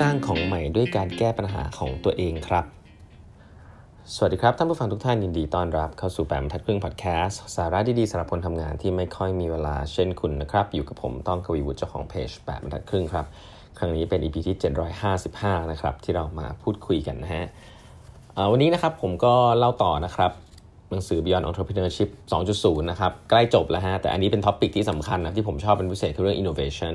[0.00, 2.64] สร้างของใหม่ด้วยการแก้ปัญหาของตัวเองครับ
[4.14, 13.26] สวัสดีครับ ท่านผู้ฟังทุกท่านยินดีต้อนรับเข้าสู่แปดบรรทัดครึ่งพอดแคสต์สาระดีๆสำหรับคนทำงานที่ไม่ค่อยมีเวลาเช่นคุณนะครับ อยู่กับผมต้องกวีวุฒิเจ้าของเพจแปดบรรทัดครึ่งครับ
[13.78, 14.56] ครั้งนี้เป็น EP ที่
[15.12, 17.44] 755 นะครับที่เรามาพูดคุยกันนะฮะ
[18.50, 20.32] วันนี้นะครับผมก็เล่าต่อนะครับ
[20.90, 22.10] หนังสือ Beyond Entrepreneurship
[22.44, 26.94] 2.0 นะครับ ใกล้จบแล้วฮะ แต่อันนี้เป็น topic ที่สำคัญนะที่ผมชอบเป็นพิเศษคือเรื่อง innovation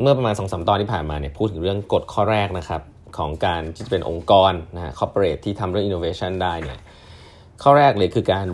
[0.00, 2.82] เมื่อประมาณ2อสตอนที่ผ่านมาเนี่ยพูดถึงเรื่องกฎข้อแรกนะครับ
[3.18, 6.80] ของการที่จะเป็นองค์กรนะฮะ corporate ที่ทำเรื่อง innovation ได้เนี่ย
[7.62, 8.46] ข้อแรกเลยคือการ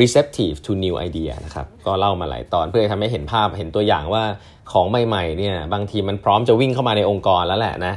[0.00, 4.24] receptive to new idea นะครับก็เล่ามาหลายตอนเพื่อทำให้เห็นภาพเห็นตัวอย่างว่า
[4.72, 7.94] ของใหม่ๆเนี่ยบางทีมันพร้อมจะวิ่งเข้ามาในองค์กรแล้วแหละนะ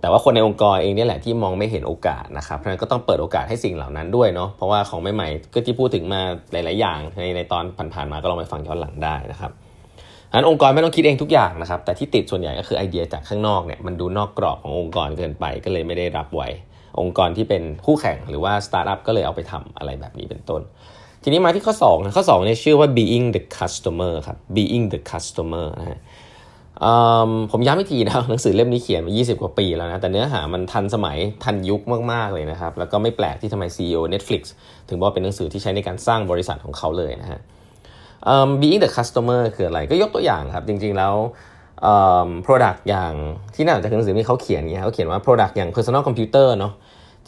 [0.00, 6.20] แต่ว่าคนในองค์กรเองนี่แหละที่มองไม่เห็นโอกาสนะครับเพราะฉะนั้นก็ต้องเปิดโอกาสให้สิ่งเหล่านั้นด้วยเนาะเพราะว่าของใหม่ๆก็ที่พูดถึงมา
[6.52, 7.64] หลาย ๆ อย่างในในตอน
[7.94, 9.52] ผ่านๆมาก็ลองไปฟังย้อนหลังได้นะครับ
[10.34, 16.48] อันองค์กรไม่ต้องคิดเองทุกอย่างนะครับ แต่ที่ติดส่วนใหญ่ก็คือไอเดียจากข้างนอกเนี่ยมันดูนอกกรอบขององค์กรเกินไปก็เลยไม่ได้รับไว้
[17.00, 20.62] องค์กรที่เป็นคู่แข่งหรือว่าสตาร์ทอัพก็เลยเอาไปทำอะไรแบบนี้เป็นต้น
[21.22, 25.98] ทีนี้มาที่ข้อ2นะข้อ2เนี่ยชื่อว่า being the customer ครับ being the customer นะฮะ
[27.50, 31.80] ผมย้ำอีกทีนะหนังสือเล่มนี้เขียนมา 20 กว่าปีแล้วนะ แต่เนื้อหามันทันสมัยทันยุค
[32.12, 34.42] มาก ๆ เลยนะครับ แล้วก็ไม่แปลกที่ทำไม CEO Netflix
[34.88, 37.40] ถึงบอกเป็นหนังสือที่ใช้ในการสร้างบริษัทของเขาเลยนะฮะ
[38.60, 41.14] being the customer คืออะไรก็ยกตัวอย่างครับ จริงๆแล้ว
[42.46, 43.12] product อย่าง
[43.54, 46.72] ที่น่าจะคือหนังสือที่เขาเขียนเนี่ยเขาเขียนว่า product อย่าง personal computer เนาะ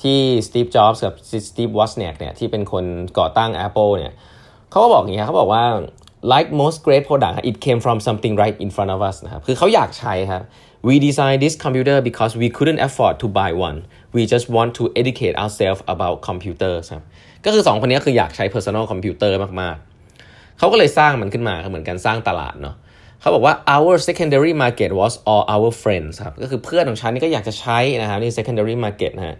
[0.02, 1.14] ที่ Steve Jobs กับ
[1.50, 2.84] Steve Wozniak เนี่ยที่เป็นคน
[3.18, 4.12] ก่อตั้ง Apple เนี่ย
[4.70, 5.64] เขาก็บอกอย่างนี้ยเขาบอกว่า
[6.32, 10.42] like most great product it came from something right in front of us นะครับ คือเขาอยากใช้ครับ
[10.86, 13.78] we designed this computer because we couldn't afford to buy one
[14.14, 17.04] we just want to educate ourselves about computers ครับ
[17.44, 19.93] ก็คือ 2 คนนี้คืออยากใช้ personal computer มาก ๆ
[20.64, 22.74] เขาก็เลยสร้างมันขึ้นมาเหมือนกันสร้างตลาดเนาะ
[23.20, 29.36] เขาบอกว่า our secondary market was all our friends ครับก็คือเพื่อนของฉันนี่ก็อยากจะใช้นะครับนี่ secondary market นะฮะ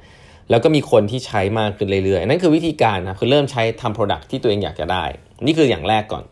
[0.51, 5.05] แล้วก็มีคนที่ใช้มากขึ้นเรื่อยๆ นั่นคือวิธีการนะคือเริ่มใช้ทำ product ที่ตัวเองอยากจะได้
[5.47, 6.25] นี่คืออย่างแรกก่อน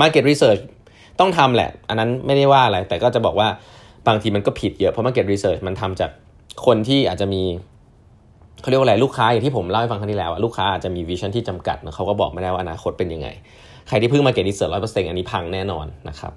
[0.00, 0.62] Market Research
[1.20, 3.48] ต้องทำแหละ อันนั้นไม่ได้ว่าอะไร แต่ก็จะบอกว่า
[4.08, 6.10] บางทีมันก็ผิดเยอะ เพราะ Market Research มันทำจาก
[6.66, 7.42] คนที่อาจจะมี
[8.60, 13.28] เขาเรียกว่าอะไรลูกค้าอย่างที่ผมเล่าให้ฟังครั้งที่แล้วลูกค้าอาจจะมี vision ที่จำกัดเขาก็บอกไม่ได้ว่าอนาคตเป็นยังไง
[13.88, 16.32] ใครที่พึ่ง market research ร้อยเปอร์เซ็นต์อันนี้พังแน่นอนนะครับ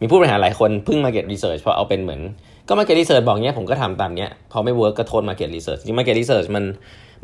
[0.00, 2.20] มีผู้บริหารหลายคนพึ่ง market research เพราะเอาเป็นเหมือน
[2.68, 6.64] ก็ market research บอกเนี้ยผมก็ทำตามเนี้ยพอไม่ work ก็โทษ market research จริง market research มัน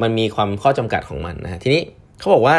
[0.02, 1.82] มันมีความข้อจำกัดของมันนะฮะทีนี้
[2.18, 2.58] เขาบอกว่า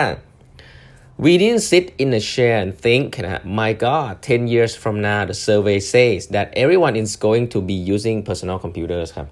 [1.23, 5.21] we didn't sit in a chair and think นะฮะ my god 10 years from now
[5.31, 9.27] the survey says that everyone is going to be using personal computers ครับ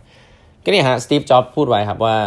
[0.63, 2.17] ก็เนี่ยฮะสตีฟจ็อบพูดไว้ครับว่า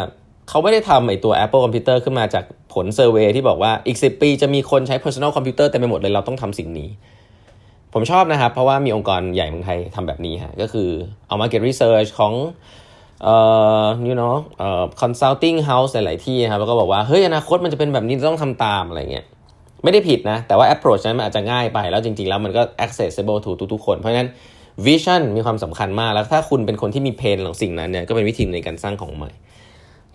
[0.50, 2.44] เขาไม่ได้ทำไอตัว Apple Computer ขึ้นมาจาก
[2.74, 6.88] ผลเซอร์เวยที่บอกว่าอีก 10 ปีจะมีคนใช้ personal computer เต็มไปหมดเลยเราต้องทำสิ่งนี้
[7.92, 10.88] ผมชอบนะครับ เพราะว่ามีองค์กรใหญ่เมืองไทยทำแบบนี้ฮะก็คือ
[11.26, 12.32] เอา market research ของ
[13.24, 13.36] เอ่
[13.82, 19.26] อ you know เอ่อ consulting house หลายๆที่ครับแล้วก็บอกว่าเฮ้ยอนาคตมันจะเป็นแบบนี้ต้องทำตามอะไรเงี้ย
[19.84, 24.28] ไม่ได้ผิดนะ แต่ว่า approach นั้นมันอาจจะง่ายไป แล้วจริง ๆ แล้วมันก็ accessible to ทุกๆคน เพราะฉะนั้น
[24.86, 29.30] vision มีความสำคัญมาก แล้วถ้าคุณเป็นคนที่มี pain ของสิ่งนั้นเนี่ยก็เป็นวิธีในการสร้างของใหม่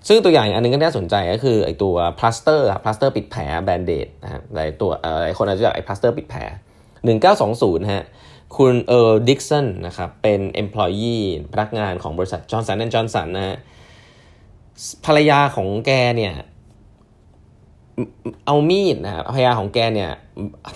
[0.07, 6.39] ซึ่งตัวอย่างอันนึงก็น่าสนใจก็คือไอตัว plaster ครับ plaster ปิดแผล band-aid นะครับหลายตัวหลายคนอาจจะรู้จักไอ plaster ปิดแผล
[7.15, 8.05] 1920ฮะ
[8.57, 13.57] คุณ Earle Dickson นะครับเป็น employee พนักงานของบริษัท Johnson Johnson นสันนะฮะ
[15.05, 16.33] ภรรยาของแกเนี่ย
[18.45, 20.11] เอามีดนะครับภรรยาของแกเนี่ย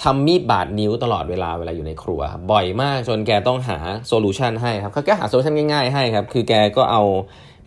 [0.03, 3.77] ทำมีดบาดนิ้วตลอดเวลาเวลาอยู่ในครัวบ่อยมากจนแกต้องหา
[4.07, 7.03] solution ให้ครับเขาแกหา solution ง่ายๆให้ครับ คือแกก็เอา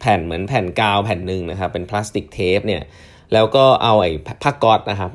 [0.02, 2.82] แผ่นเหมือนแผ่นกาวแผ่นหนึ่งนะครับ เป็นพลาสติกเทปเนี่ย
[3.32, 5.10] แล้วก็เอาไอ้ผ้าก๊อตนะครับ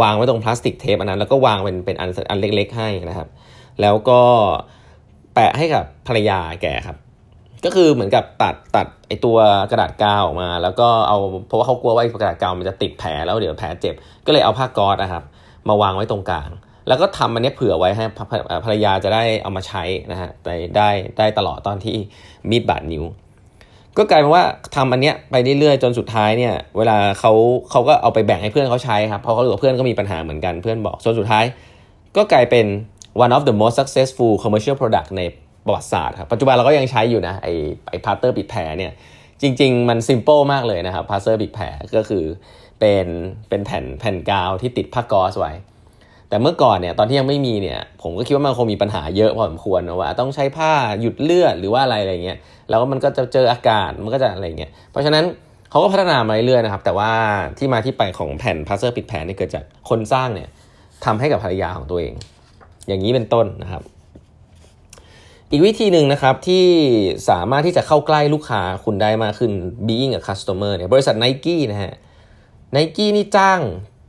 [0.00, 3.28] วางไว้ตรงพลาสติกเทปอันนั้น แล้วก็วางเป็นเป็นอันอันเล็ก ๆ ให้นะครับ
[3.80, 4.20] แล้วก็
[5.34, 6.96] แปะให้กับภรรยาแกครับ
[7.64, 9.38] ก็คือเหมือนกับตัดตัดไอตัว
[9.70, 13.94] กระดาษกาวออกมา แล้วก็เอาเพราะว่าเขากลัวว่าไอกระดาษกาวมันจะติดแผลแล้วเดี๋ยวแผลเจ็บ
[14.26, 15.22] ก็เลยเอาผ้าก๊อซนะครับ
[15.68, 16.50] มาวางไว้ตรงกลาง
[16.88, 18.04] แล้วก็ทำอันนี้เผื่อไว้ให้
[18.64, 19.82] ภรรยาจะได้เอามาใช้
[20.12, 21.96] นะฮะได้ได้ได้ตลอดตอนที่
[22.50, 23.04] มีดบาดนิ้ว
[23.98, 24.44] ก็กลายเป็นว่า
[24.76, 27.32] ทำอันเนี้ยไปเรื่อยๆจนสุดท้ายเนี่ย เวลาเขา
[27.70, 31.44] เขาก็เอาไปแบ่งให้เพื่อนเขาใช้ครับเพราะเขารู้ว่าเพื่อนก็มีปัญหาเหมือนกันเพื่อนบอกจนสุดท้าย
[32.16, 32.66] ก็กลายเป็น
[33.24, 35.22] one of the most successful commercial product ใน
[35.66, 37.48] ประวัติศาสตร์ครับปัจจุบันเราก็ยังใช้อยู่นะไอ
[37.88, 38.92] ไอพลาสเตอร์ปิดแผลเนี่ย
[39.42, 41.66] จริง ๆ มัน simple มากเลยนะครับพลาสเตอร์ปิดแผล
[41.96, 42.24] ก็คือ
[42.80, 43.06] เป็น
[43.48, 45.52] เป็นแผ่นแผ่นกาวที่ติดผ้าก๊อซไว้
[46.28, 52.38] แต่เมื่อก่อนเนี่ยตอนที่ยังไม่มีเนี่ยผมก็คิดว่ามันคงมีปัญหาเยอะพอสมควรนะว่าต้องใช้ผ้าหยุดเลือดหรือว่าอะไรอะไรเงี้ย
[52.70, 55.24] แล้วมันก็จะเจออากาศมันก็จะอะไรเงี้ยเพราะฉะนั้น
[55.70, 57.12] เขาก็พัฒนามาเรื่อยๆนะครับ แต่ว่า
[57.58, 60.48] ที่มาที่ไปของแผ่นพลาสเตอร์ปิดแผลนี่เกิดจากคนสร้างเนี่ย
[61.04, 62.14] ทำให้กับภรรยาของตัวเอง
[62.88, 63.82] อย่างนี้เป็นต้นนะครับ
[65.50, 66.66] อีกวิธีหนึ่งนะครับที่
[67.28, 69.52] สามารถที่จะเข้าใกล้ลูกค้าคุณได้มากขึ้น
[69.86, 71.92] being a customer เนี่ยบริษัท n i กี้นะฮะ
[72.76, 73.60] n i กี้นี่จ้าง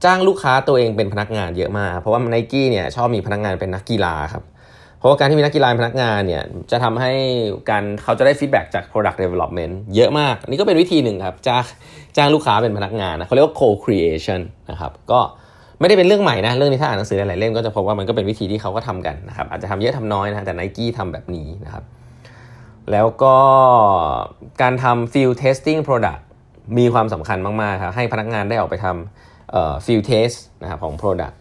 [0.04, 4.44] จ้างลูกค้าตัวเองเป็นพนักงานเยอะมาก เพราะว่า n i กี้เนี่ยชอบมีพนักงานเป็นนักกีฬาครับ
[4.98, 7.12] เพราะว่าการที่มีนักกีฬาเป็นพนักงานเนี่ยจะทำให้
[7.70, 11.64] การเขาจะได้ฟีดแบ็จาก product development เยอะมาก นี่ก็เป็นวิธีหนึ่งครับจ้าง
[12.18, 14.42] จ้างลูกค้าเป็นพนักงานนะเขาเรียกว่า co-creation
[14.72, 15.20] นะครับก็
[15.80, 21.84] ไม่ได้เป็นเรื่องใหม่นะเรื่องนี้ถ้าอ่านหนังสือหลายๆเล่มก็จะพบว่ามันก็เป็นวิธีที่เขาก็ทำกันนะครับอาจจะทำเยอะทำน้อยนะแต่ไนกี้ทำแบบนี้นะครับ
[22.92, 23.36] แล้วก็
[24.62, 26.22] การทำ field testing product
[26.78, 29.29] มีความสำคัญมาก ๆ ครับ ให้พนักงานได้ออกไปทำ
[29.86, 31.36] field test นะครับของ product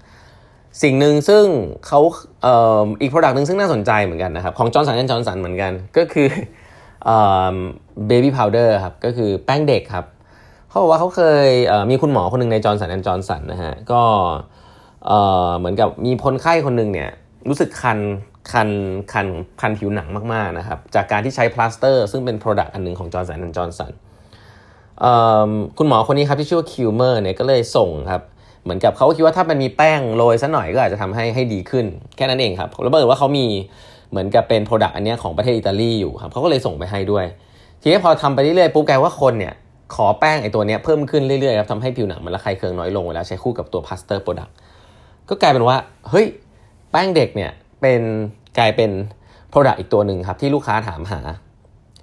[0.82, 1.44] สิ่งหนึ่งซึ่ง
[1.86, 2.00] เขา
[2.42, 6.28] เอ,อ,อีก product หนึ่งซึ่งน่าสนใจเหมือนกันนะครับ ของ Johnson Johnson เหมือนกัน ก็คือ
[8.10, 10.06] baby powder ครับ ก็คือแป้งเด็กครับ
[10.68, 11.48] เขาบอกว่าเขาเคย
[11.90, 14.02] มีคุณหมอคนหนึ่งใน Johnson & Johnson นะฮะ ก็
[15.58, 17.10] เหมือนกับมีคนไข้คนหนึ่งเนี่ย
[17.48, 17.98] รู้สึกคัน
[18.52, 18.68] คัน
[19.12, 19.26] คัน
[19.60, 23.92] คันผิวหนังมาก ๆ นะครับ จากการที่ใช้พลาสเตอร์ ซึ่งเป็น Product อันหนึ่งของ Johnson & Johnson
[25.78, 28.22] คุณหมอคนนี้ครับที่ชื่อว่า Kilmer เนี่ยก็เลยส่งครับ
[28.62, 31.86] เหมือนกับเขาคิดว่าถ้ามันมีแป้งโรยสักหน่อยก็อาจจะทำให้ให้ดีขึ้น
[32.16, 33.46] แค่นั้นเองครับแล้วเผอิญว่าเขามี
[34.10, 37.24] เหมือนกับเป็น Product อันนี้ของประเทศอิตาลีอยู่ครับเขาก็เลยส่งไปให้ด้วย
[37.82, 39.54] ทีนี้พอทำไปเรื่อยๆปุ๊บกลายว่าคนเนี่ย
[39.94, 44.54] ขอแป้งไอตัวนี้เพิ่มขึ้นเรื่อยๆครับทำให้ผิวหนังมันระคายเคืองน้อยลงเวลาใช้คู่กับตัวพลาสเตอร์ product
[45.28, 45.76] ก็กลายเป็นว่า
[46.10, 46.26] เฮ้ย
[46.90, 48.00] แป้งเด็กเนี่ยเป็น
[48.58, 48.90] กลายเป็น
[49.50, 51.20] โปรดักต์อีกตัวหนึ่งครับที่ลูกค้าถามหา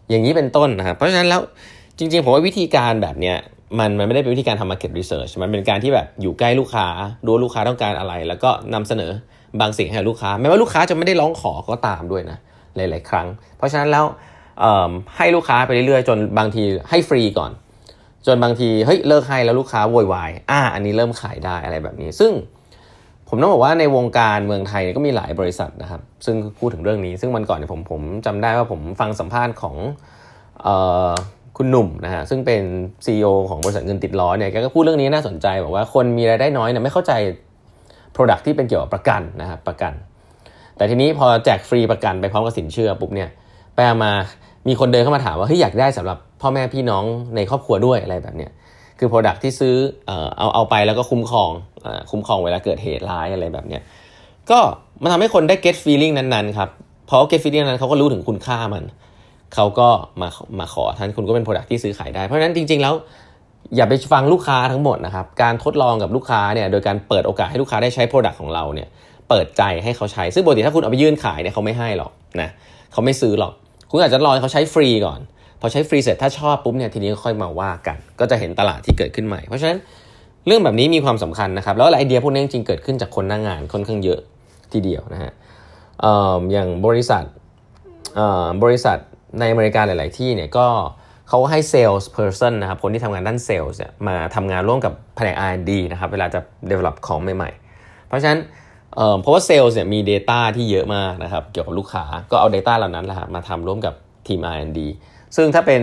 [0.09, 1.41] อย่างนี้เป็นต้นนะครับเพราะฉะนั้นแล้ว
[1.97, 3.37] จริง ๆ ผมว่าวิธีการแบบเนี้ย
[3.79, 6.87] มันมันไม่ได้เป็นวิธีการทำ market research มันเป็นการที่แบบอยู่ใกล้ลูกค้า
[7.27, 9.11] ดูลูกค้าต้องการอะไร แล้วก็นำเสนอ
[9.61, 12.37] บางสิ่งให้ลูกค้าแม้ว่าลูกค้าจะไม่ได้ร้องขอก็ตามด้วยนะ
[12.75, 13.27] หลาย ๆ ครั้ง
[13.57, 14.05] เพราะฉะนั้นแล้ว
[15.17, 17.51] ให้ลูกค้าไปเรื่อยๆ จนบางทีให้ฟรีก่อน
[18.27, 22.31] จนบางทีเฮ้ยเลิกให้แล้วลูกค้าโวยวายอ่าอันนี้เริ่มขายได้อะไรแบบนี้ ซึ่ง
[23.29, 29.75] ผมต้องบอกว่าในวงการเมืองไทยก็มีหลายบริษัทนะครับ ซึ่งพูดถึงเรื่องนี้ ซึ่งวันก่อนเนี่ยผมผมจำได้ว่าผมฟังสัมภาษณ์ของ
[31.57, 32.63] คุณหนุ่มนะฮะซึ่งเป็น
[33.05, 37.13] CEO ของบริษัทเงินติดล้อเนี่ยแกก็พูดเรื่องนี้น่าสนใจบอกว่าคนมีรายได้น้อยเนี่ยไม่เข้าใจ
[38.15, 39.93] Product ที่เป็นเกี่ยวกับประกันนะครับประกัน
[40.77, 43.29] แต่ทีนี้พอแจกฟรีประกันไปพร้อมกับสินเชื่อปุ๊บเนี่ย
[43.75, 44.11] ไปมา
[44.67, 47.03] มีคนเดินเข้ามาถามว่าเฮ้ยอยากได้สำหรับพ่อแม่พี่น้อง
[47.35, 48.51] ในครอบครัวด้วยอะไรแบบเนี้ย
[48.99, 49.75] คือ Product ที่ซื้อ
[50.07, 51.51] เอาเอาไปแล้วก็คุ้มครอง
[52.11, 53.81] คุ้มครองเวลาเกิดเหตุร้ายอะไรแบบเนี้ย
[54.49, 54.59] ก็
[55.01, 56.69] มันทำให้คนได้ get feeling นั้นๆครับ
[57.09, 58.83] พราะ get feeling นั้นเขาก็รู้ถึงคุณค่ามัน
[59.55, 59.89] เขาก็
[60.21, 60.29] มา
[60.59, 62.93] มาขอท่านคุณก็เป็น Product ที่ซื้อขายได้ เพราะฉะนั้นจริง ๆ แล้ว
[63.75, 68.87] อย่าไปฟังลูกค้าทั้งหมดนะครับการทดลองกับลูกค้าเนี่ยโดยการเปิดโอกาสให้ลูกค้าได้ใช้ Product ของเราเนี่ย
[69.29, 72.11] เปิดใจให้เขาใช้ ซึ่งปกติถ้าคุณเอาไปยื่นขายเนี่ยเขาไม่ให้หรอก
[72.41, 72.49] นะ
[72.91, 73.53] เขาไม่ซื้อหรอก
[73.89, 75.19] คุณอาจจะรอให้เขาใช้ฟรีก่อน
[75.61, 79.77] พอใช้ฟรีเสร็จถ้าชอบปุ๊บเนี่ยทีนี้ค่อยมาว่ากัน ก็จะเห็นตลาดที่เกิดขึ้นใหม่ เพราะฉะนั้น
[80.47, 84.19] เรื่องแบบนี้มีความสำคัญนะครับ แล้วไอเดียพวกนี้จริงเกิดขึ้นจากคนหน้างงานค่อนข้างเยอะ
[84.73, 85.31] ทีเดียวนะฮะ
[86.51, 87.23] อย่างบริษัท
[88.63, 88.97] บริษัท
[89.39, 90.67] ในอเมริกาหลาย ๆ ที่เนี่ยก็
[91.29, 96.39] เขาให้ sales person นะครับคนที่ทำงานด้าน sales เนี่ยมาทำงานร่วมกับแผนก R&D นะครับเวลาจะ
[96.69, 97.49] develop ของใหม่
[97.79, 98.39] ๆ เพราะฉะนั้น
[99.21, 103.93] เพราะว่าเซลล์เนี่ยมี Data ที่เยอะมากนะครับเกี่ยวกับลูกค้าก็เอา Data เหล่านั้นแหละมาทำร่วมกับ
[104.27, 104.79] ทีม R&D
[105.35, 105.81] ซึ่งถ้าเป็น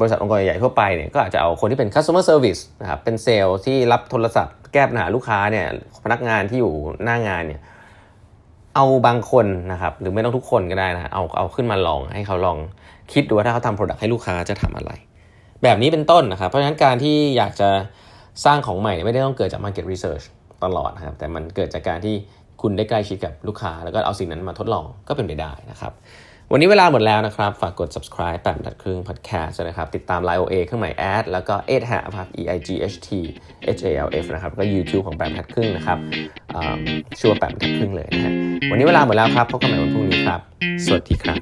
[0.00, 5.66] บริษัทองค์กรใหญ่ทั่วไปเนี่ยก็อาจจะเอาคนที่เป็น customer service นะครับเป็นเซลล์ที่รับโทรศัพท์แก้ปัญหาลูกค้าเนี่ย
[6.04, 6.74] พนักงานที่อยู่
[7.04, 7.60] หน้างานเนี่ย
[8.74, 12.58] เอาบางคนนะครับ หรือไม่ต้องทุกคนก็ได้นะเอาเอาขึ้นมาลองให้เขาลอง
[13.12, 14.90] คิดดูว่าถ้าเขาทำ product ให้ลูกค้าจะทำอะไร
[15.62, 17.68] แบบนี้เป็นต้นนะครับ เพราะฉะนั้นการที่อยากจะ
[18.44, 20.24] สร้างของใหม่ไม่ได้ต้องเกิดจาก market research
[20.64, 22.14] ตลอดนะครับ แต่มันเกิดจากการที่
[22.62, 25.92] คุณได้ใกล้ชิดกับลูกค้า แล้วก็เอาสิ่งนั้นมาทดลองก็เป็นไปได้นะครับ
[26.52, 31.98] วันนี้เวลาหมดแล้วนะครับ ฝากกด subscribe แปดดัดครึ่ง podcast นะครับ ติดตาม Line OA เครื่องหมาย ad แล้วก็ e h a
[32.16, 33.08] ครับ e i g h t
[33.78, 35.98] h a l f นะครับก็ YouTube ของแปดดัดครึ่งนะครับ
[37.18, 38.32] ชื่อว่าแปดดัดครึ่งเลยนะฮะ
[38.70, 40.40] วันนี้เวลาหมดแล้วครับพบกันใหม่วันพรุ่งนี้ครับ
[40.84, 41.40] สวัสดีครับ